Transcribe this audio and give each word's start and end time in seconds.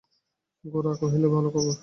গোরা 0.63 0.93
কহিল, 0.95 1.23
ভালো 1.27 1.49
খবর। 1.49 1.75